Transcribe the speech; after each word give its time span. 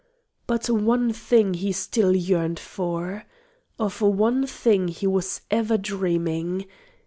But 0.47 0.67
one 0.67 1.13
thing 1.13 1.53
he 1.53 1.71
still 1.71 2.15
yearned 2.15 2.57
for 2.57 3.23
of 3.77 4.01
one 4.01 4.47
thing 4.47 4.87
he 4.87 5.05
was 5.05 5.41
ever 5.51 5.77
dreaming. 5.77 6.65